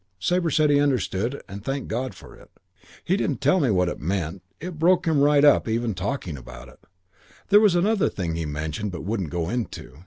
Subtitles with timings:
[0.19, 2.49] Sabre said he understood and thanked God for it.
[3.03, 6.69] He didn't tell me what it meant; it broke him right up even talking about
[6.69, 6.79] it.
[7.49, 9.99] There was another thing he mentioned but wouldn't go into.